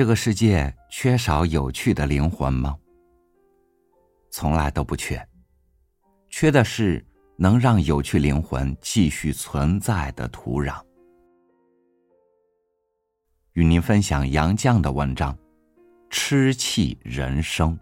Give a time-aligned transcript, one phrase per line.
[0.00, 2.74] 这个世界缺少有趣的灵魂吗？
[4.30, 5.22] 从来都不缺，
[6.30, 7.04] 缺的是
[7.36, 10.82] 能让有趣灵魂继续存在的土壤。
[13.52, 15.34] 与您分享杨绛的文章
[16.08, 17.78] 《痴气人生》。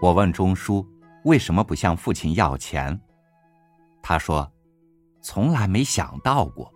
[0.00, 0.82] 我问钟书
[1.24, 2.98] 为什么不向父亲要钱，
[4.02, 4.50] 他说
[5.20, 6.72] ：“从来没想到过。”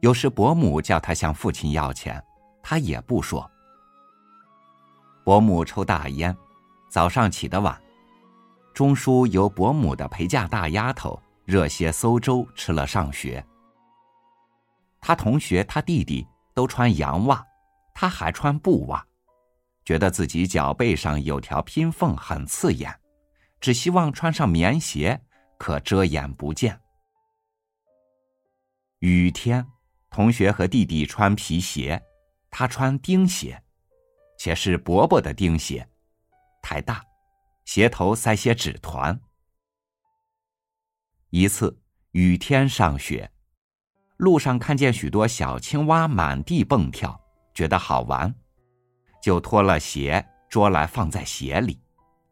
[0.00, 2.22] 有时伯母叫他向父亲要钱，
[2.62, 3.50] 他也不说。
[5.24, 6.36] 伯母抽大烟，
[6.90, 7.80] 早上起得晚，
[8.74, 13.44] 钟书由伯母的陪嫁大丫头热些馊粥吃了上学。
[15.00, 17.44] 他同学他弟弟都穿洋袜，
[17.94, 19.05] 他还穿布袜。
[19.86, 22.92] 觉得自己脚背上有条拼缝很刺眼，
[23.60, 25.18] 只希望穿上棉鞋，
[25.56, 26.78] 可遮掩不见。
[28.98, 29.64] 雨天，
[30.10, 32.02] 同学和弟弟穿皮鞋，
[32.50, 33.62] 他穿钉鞋，
[34.36, 35.88] 且是伯伯的钉鞋，
[36.60, 37.00] 太大，
[37.64, 39.16] 鞋头塞些纸团。
[41.30, 43.30] 一次雨天上学，
[44.16, 47.20] 路上看见许多小青蛙满地蹦跳，
[47.54, 48.34] 觉得好玩。
[49.26, 51.76] 就脱了鞋，捉来放在鞋里，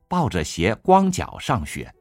[0.07, 1.93] 抱着鞋光脚上学。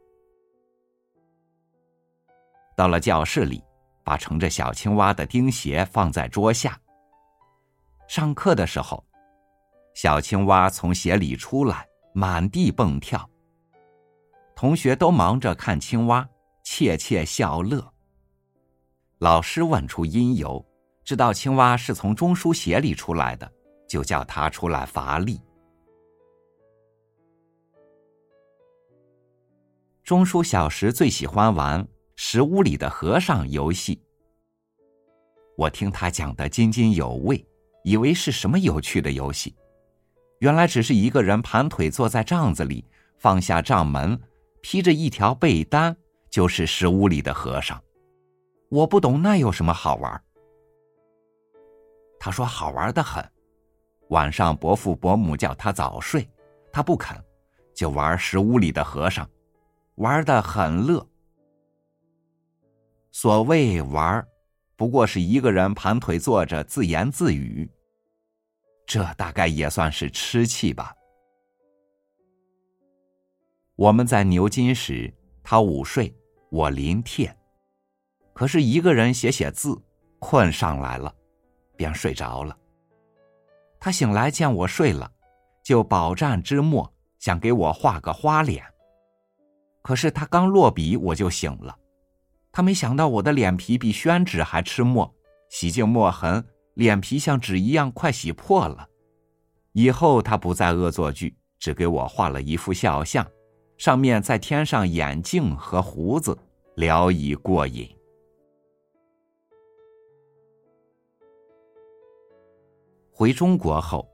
[2.77, 3.63] 到了教室里，
[4.03, 6.79] 把盛着小青蛙的钉鞋放在桌下。
[8.07, 9.03] 上课的时候，
[9.95, 13.27] 小青蛙从鞋里出来，满地蹦跳。
[14.55, 16.23] 同学都忙着看青蛙，
[16.61, 17.83] 窃窃笑乐。
[19.17, 20.63] 老师问出因由，
[21.03, 23.51] 知道青蛙是从中书鞋里出来的。
[23.93, 25.39] 就叫他出来乏力。
[30.03, 34.01] 钟书小时最喜欢玩石屋里的和尚游戏。
[35.55, 37.45] 我听他讲的津津有味，
[37.83, 39.55] 以为是什么有趣的游戏，
[40.39, 42.83] 原来只是一个人盘腿坐在帐子里，
[43.19, 44.19] 放下帐门，
[44.63, 45.95] 披着一条被单，
[46.31, 47.79] 就是石屋里的和尚。
[48.69, 50.23] 我不懂那有什么好玩。
[52.19, 53.23] 他说好玩的很。
[54.13, 56.29] 晚上，伯父伯母叫他早睡，
[56.71, 57.17] 他不肯，
[57.73, 59.27] 就玩石屋里的和尚，
[59.95, 61.03] 玩的很乐。
[63.11, 64.23] 所谓玩，
[64.75, 67.67] 不过是一个人盘腿坐着自言自语。
[68.85, 70.93] 这大概也算是吃气吧。
[73.75, 76.15] 我们在牛津时，他午睡，
[76.51, 77.35] 我临帖，
[78.31, 79.75] 可是一个人写写字，
[80.19, 81.11] 困上来了，
[81.75, 82.55] 便睡着了。
[83.83, 85.11] 他醒来见我睡了，
[85.61, 86.89] 就饱蘸之墨，
[87.19, 88.63] 想给我画个花脸。
[89.81, 91.75] 可是他刚落笔，我就醒了。
[92.49, 95.13] 他没想到我的脸皮比宣纸还吃墨，
[95.49, 96.41] 洗净墨痕，
[96.75, 98.87] 脸皮像纸一样快洗破了。
[99.73, 103.27] 以后他不再恶作剧，只给我画了一幅肖像，
[103.77, 106.37] 上面再添上眼镜和胡子，
[106.77, 107.93] 聊以过瘾。
[113.15, 114.09] 回中国后，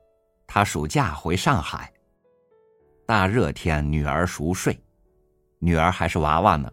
[0.46, 1.90] 他暑假回上海。
[3.06, 4.78] 大热天，女儿熟睡，
[5.58, 6.70] 女儿还是娃娃呢。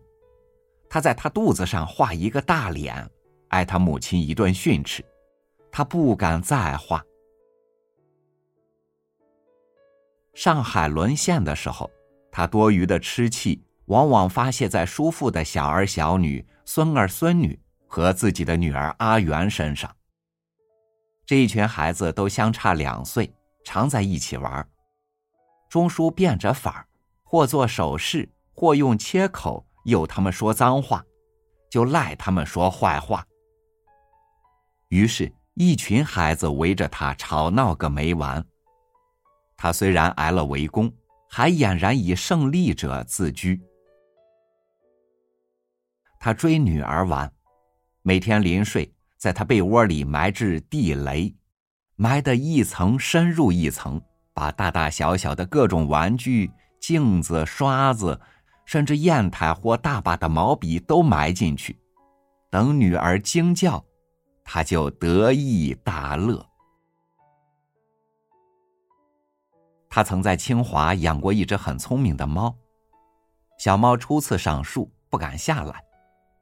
[0.90, 3.10] 他在她肚子上画一个大脸，
[3.50, 5.04] 挨他母亲一顿训斥。
[5.72, 7.02] 他不敢再画。
[10.34, 11.90] 上海沦陷的时候，
[12.30, 17.58] 他多余的痴气往往发泄在叔父的小儿小女、孙儿孙女
[17.88, 19.90] 和自己的女儿阿元身上。
[21.28, 23.30] 这一群孩子都相差两岁，
[23.66, 24.66] 常在一起玩。
[25.68, 26.88] 钟叔变着法儿，
[27.22, 31.04] 或做手势，或用切口诱他们说脏话，
[31.70, 33.28] 就赖他们说坏话。
[34.88, 38.42] 于是，一群孩子围着他吵闹个没完。
[39.58, 40.90] 他虽然挨了围攻，
[41.30, 43.62] 还俨然以胜利者自居。
[46.22, 47.30] 他追女儿玩，
[48.02, 48.90] 每天临睡。
[49.18, 51.36] 在他被窝里埋置地雷，
[51.96, 54.00] 埋得一层深入一层，
[54.34, 58.20] 把大大小小的各种玩具、镜子、刷子，
[58.66, 61.76] 甚至砚台或大把的毛笔都埋进去。
[62.52, 63.84] 等女儿惊叫，
[64.44, 66.46] 他就得意大乐。
[69.90, 72.56] 他曾在清华养过一只很聪明的猫，
[73.58, 75.84] 小猫初次上树不敢下来，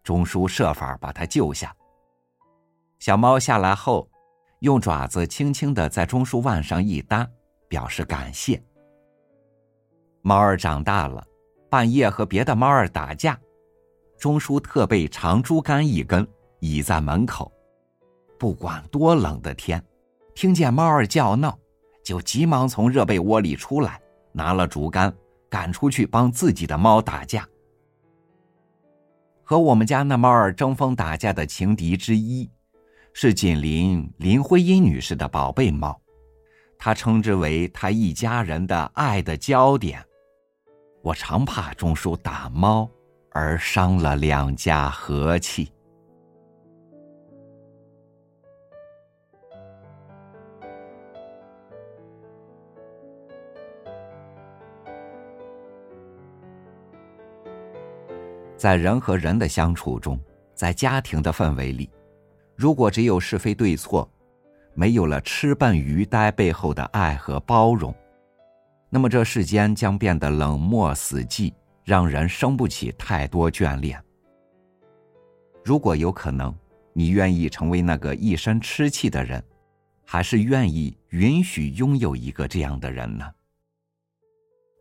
[0.04, 1.74] 钟书设法把它救下。
[3.00, 4.10] 小猫下来后，
[4.60, 7.28] 用爪子轻轻的在钟叔腕上一搭，
[7.68, 8.62] 表示感谢。
[10.22, 11.24] 猫儿长大了，
[11.70, 13.40] 半夜和别的猫儿打架，
[14.18, 16.28] 钟叔特备长竹竿一根，
[16.60, 17.52] 倚在门口，
[18.40, 19.84] 不管多冷的天，
[20.34, 21.56] 听见猫儿叫闹，
[22.04, 24.02] 就急忙从热被窝里出来，
[24.32, 25.14] 拿了竹竿，
[25.48, 27.48] 赶出去帮自己的猫打架。
[29.44, 32.50] 和我们家那猫儿争锋打架的情敌之一，
[33.18, 35.98] 是紧邻林徽因女士的宝贝猫，
[36.78, 40.04] 她称之为她一家人的爱的焦点。
[41.02, 42.90] 我常怕钟叔打猫，
[43.32, 45.72] 而伤了两家和气。
[58.58, 60.20] 在人和人的相处中，
[60.54, 61.90] 在家庭的氛围里，
[62.56, 64.10] 如果只有是非对错，
[64.74, 67.94] 没有了痴笨愚呆背后的爱和包容。
[68.90, 71.54] 那么这世间将变得冷漠死寂，
[71.84, 74.02] 让人生不起太多眷恋。
[75.64, 76.56] 如果有可能，
[76.94, 79.44] 你愿意成为那个一身痴气的人，
[80.06, 83.30] 还是愿意允许拥有一个这样的人呢？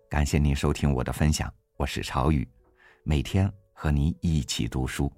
[0.08, 2.46] 感谢您收听我的分享，我是朝雨，
[3.02, 5.10] 每天和您一起读书。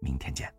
[0.00, 0.53] 明天见。